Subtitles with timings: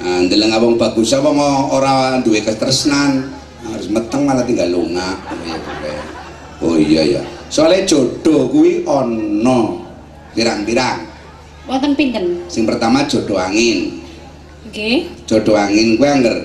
[0.00, 1.36] Nah, ndeleng wong bagus wong
[1.70, 3.28] ora duwe ketresnan.
[3.60, 5.20] Harus meteng malah tinggal lunga.
[6.60, 9.84] Oh iya ya soalnya jodoh kuwi ono.
[10.30, 11.10] Pirang-pirang.
[11.66, 12.46] Wonten pinten?
[12.46, 14.00] sing pertama jodoh angin.
[14.70, 15.26] Nggih.
[15.26, 16.36] jodoh angin kuwi angger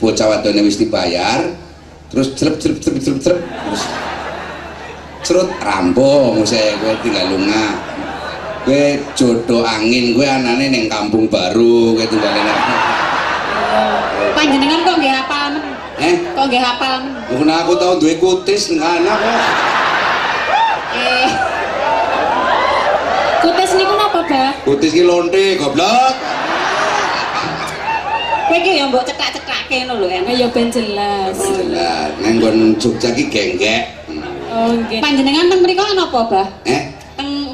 [0.00, 1.44] bocah wadone wis dibayar
[2.08, 3.82] terus jelep jelep jelep jelep jelep terus
[5.20, 7.76] cerut rampung saya gue tinggal lunga
[8.68, 12.32] gue jodoh angin gue anane neng kampung baru gue tinggal
[14.36, 15.64] Panjenengan kok nggih hafal men?
[16.00, 16.94] eh Kok nggih hafal
[17.30, 17.48] men?
[17.50, 19.40] Aku tahu duwe kutis nggak anak kok.
[20.96, 21.28] Eh.
[23.40, 24.52] Kutis niku napa, Bah?
[24.64, 26.14] Kutis ki lonte goblok.
[28.50, 30.26] Kowe iki ya mbok cekak-cekake ngono lho, en.
[30.34, 31.38] Ya ben jelas.
[31.38, 33.82] Jelas, nang nggon Jogja ki genggek.
[34.50, 34.98] Oh, nggih.
[34.98, 36.46] Panjenengan teng mriku napa, Bah?
[36.66, 36.89] Eh,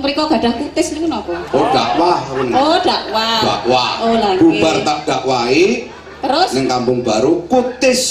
[0.06, 1.34] Mriku gadah kutis niku napa?
[1.50, 2.22] oh dakwah.
[2.54, 3.42] Oh, dakwah.
[3.42, 3.90] Dakwah.
[4.06, 4.38] Oh, lagi.
[4.38, 5.90] Bubar tak dakwahi
[6.22, 8.02] Terus nang kampung baru kutis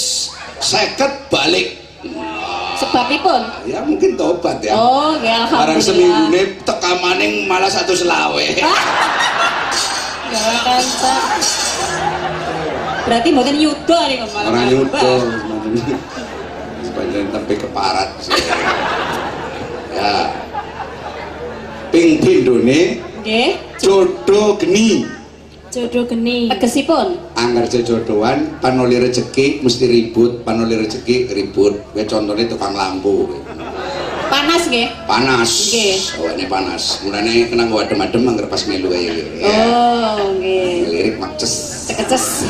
[0.60, 1.80] seket balik.
[2.76, 3.40] sebabipun?
[3.64, 4.76] Ya mungkin tobat ya.
[4.76, 6.52] Oh, nggih Barang seminggu alhamdulillah.
[6.52, 8.44] ini teka maning malah satu selawe.
[10.28, 11.24] Ya kan, Pak.
[13.08, 14.48] Berarti mboten yuda niku malah.
[14.52, 14.68] Orang Pak.
[14.68, 15.14] nyudo.
[16.84, 18.10] Sepanjang tempe keparat.
[19.96, 20.44] ya.
[21.96, 23.56] Ping pindone Nggih.
[23.80, 25.08] jodoh geni
[25.72, 26.44] Jodoh geni.
[26.52, 27.16] Tegesipun?
[27.32, 33.40] anggar jodohan panoli rezeki mesti ribut panoli rezeki ribut gue contohnya tukang lampu
[34.28, 34.92] Panas nggih?
[35.08, 35.96] panas Nggih.
[36.20, 39.16] oh ini panas mulanya kena gue adem-adem anggar pas melu ya
[39.56, 40.92] Oh, nggih.
[40.92, 42.44] lirik makces Cekeces.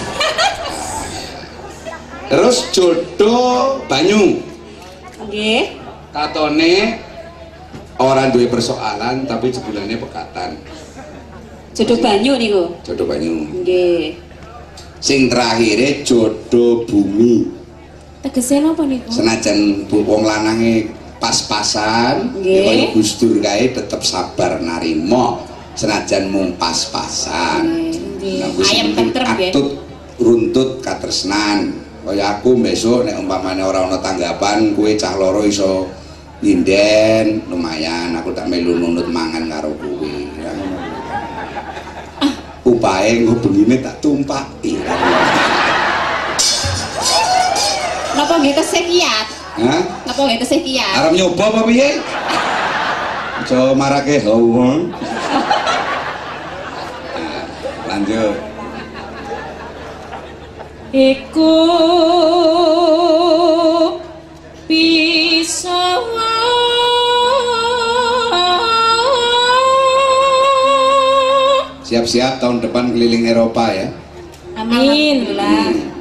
[2.27, 4.43] terus jodoh banyu
[5.23, 5.79] Nggih.
[6.11, 6.99] katone
[7.99, 10.51] orang duwe persoalan tapi sebulannya pekatan
[11.73, 12.65] Jodoh banyu niku.
[12.83, 14.17] jodoh banyu Nggih.
[14.99, 17.53] sing terakhirnya jodoh bumi
[18.25, 19.13] Tegese napa niku?
[19.13, 22.57] senajan wong lanange pas-pasan Nggih.
[22.57, 28.41] ya kaya Gus Dur kae tetep sabar narimo senajan mung pas-pasan Nggih.
[28.65, 29.53] Ayam tentrem nggih.
[29.53, 29.69] atut
[30.17, 35.91] runtut katresnan kaya aku besok nek umpamane ora ana tanggapan kue cah loro iso
[36.45, 40.17] nyinden lumayan aku tak melu nunut mangan karo kowe
[42.67, 44.77] upahe engko bengine tak tumpaki
[48.17, 49.29] Napa nggih tesih kiat?
[49.61, 49.83] Hah?
[50.09, 51.05] Napa nggih tesih kiat?
[51.05, 52.01] Arep nyoba apa piye?
[53.45, 54.89] Aja marake hawa.
[57.13, 57.45] Nah,
[57.85, 58.41] Lanjut.
[60.97, 61.53] Iku
[71.87, 73.95] Siap-siap tahun depan keliling Eropa ya.
[74.59, 75.23] Amin.
[75.23, 75.71] Alhamdulillah.
[75.71, 75.96] Hmm,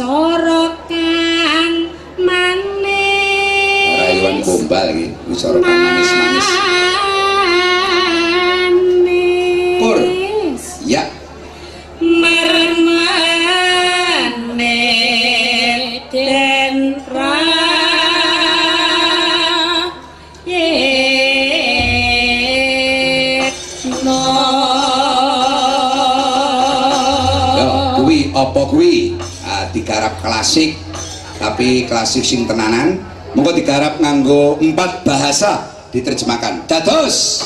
[0.00, 0.27] all
[28.48, 29.20] apa kuwi?
[29.44, 30.80] Ah, digarap klasik
[31.36, 32.98] tapi klasik sing tenanan.
[33.36, 36.64] Monggo digarap nganggo empat bahasa diterjemahkan.
[36.64, 37.44] Dados.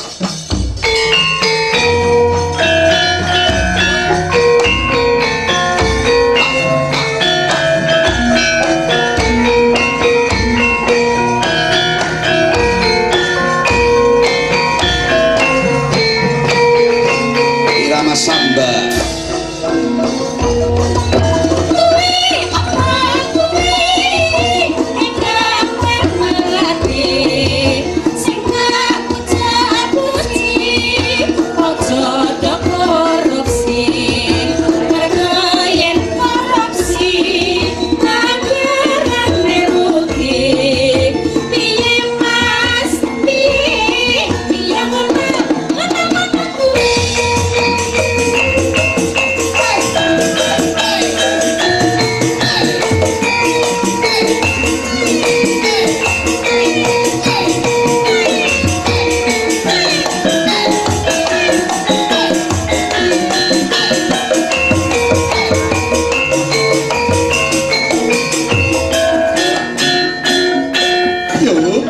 [71.43, 71.82] ìyàwó.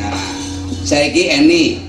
[0.00, 0.18] Nah
[0.84, 1.87] saiki Eni